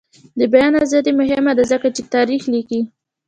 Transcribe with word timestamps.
د 0.39 0.41
بیان 0.53 0.73
ازادي 0.85 1.11
مهمه 1.21 1.51
ده 1.57 1.63
ځکه 1.71 1.87
چې 1.95 2.01
تاریخ 2.15 2.41
لیکي. 2.53 2.79